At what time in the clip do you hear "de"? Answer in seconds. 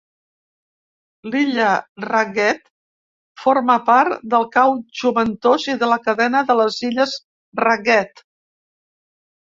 5.85-5.95, 6.53-6.61